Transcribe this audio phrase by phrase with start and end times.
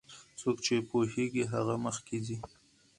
[0.39, 2.37] څوک چې پوهیږي هغه مخکې ځي.